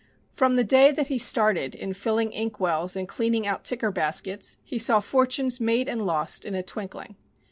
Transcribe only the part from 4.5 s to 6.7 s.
he saw fortunes made and lost in a